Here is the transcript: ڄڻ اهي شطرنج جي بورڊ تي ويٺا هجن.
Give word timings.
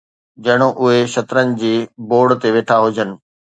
ڄڻ 0.45 0.59
اهي 0.81 0.97
شطرنج 1.13 1.51
جي 1.61 1.73
بورڊ 2.09 2.29
تي 2.41 2.47
ويٺا 2.55 2.75
هجن. 2.83 3.09